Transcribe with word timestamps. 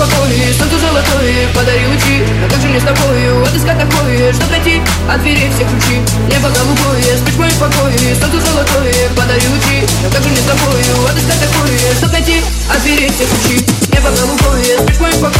покое 0.00 0.54
Солнце 0.56 0.78
золотое, 0.78 1.48
подари 1.54 1.84
лучи. 1.86 2.24
Но 2.40 2.48
как 2.48 2.60
же 2.60 2.68
мне 2.68 2.80
с 2.80 2.84
тобою 2.84 3.42
отыскать 3.44 3.78
такое 3.78 4.32
Чтоб 4.32 4.50
найти 4.50 4.80
от 5.08 5.20
дверей 5.20 5.50
все 5.52 5.64
ключи. 5.68 6.00
Небо 6.28 6.48
голубое, 6.48 7.12
спишь 7.20 7.36
моем 7.36 7.58
покое 7.60 8.16
Солнце 8.16 8.40
золотое, 8.40 8.94
подари 9.16 9.46
лучи. 9.52 9.84
Но 10.02 10.08
как 10.10 10.22
же 10.22 10.28
мне 10.30 10.40
с 10.40 10.48
тобою 10.48 10.94
отыскать 11.04 11.40
такое 11.44 11.78
Чтоб 11.98 12.12
найти 12.12 12.42
от 12.72 12.82
дверей 12.82 13.10
все 13.12 13.26
ключи. 13.28 13.56
Небо 13.92 14.08
голубое, 14.16 14.72
спишь 14.80 15.00
моем 15.00 15.20
покое 15.20 15.39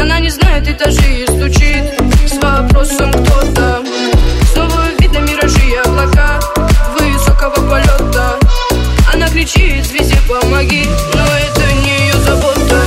Она 0.00 0.18
не 0.18 0.30
знает 0.30 0.68
этажи 0.68 1.22
и 1.22 1.26
стучит 1.26 1.84
С 2.26 2.42
вопросом 2.42 3.12
кто 3.12 3.40
там 3.52 3.84
Снова 4.52 4.84
видно 4.98 5.18
миражи 5.18 5.60
и 5.60 5.76
облака 5.76 6.40
Высокого 6.98 7.70
полета. 7.70 8.38
Она 9.12 9.28
кричит 9.28 9.90
везде 9.92 10.16
помоги! 10.28 10.86
Но 11.14 11.22
это 11.22 11.72
не 11.82 12.06
ее 12.06 12.14
забота. 12.24 12.80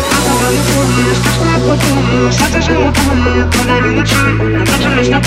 Натужим 0.47 1.68
утомлю, 1.68 2.31
натужим 2.40 2.88
утомлю 2.88 3.51
Половину 3.51 4.06
чуй, 4.06 4.34
натужим, 4.34 5.03
что 5.03 5.26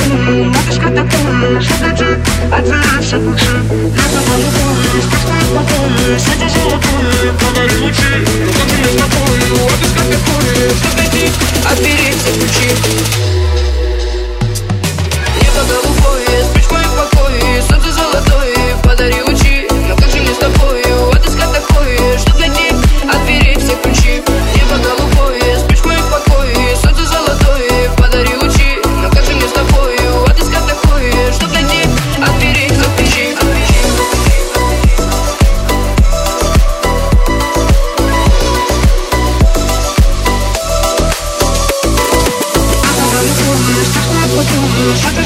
Опереться 44.80 45.20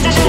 ключи 0.00 0.24